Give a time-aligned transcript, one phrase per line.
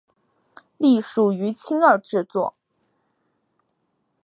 [0.79, 2.55] 隶属于青二制作。